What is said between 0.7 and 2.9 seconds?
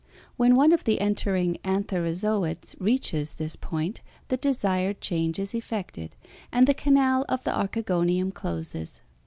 of the entering ántherozòids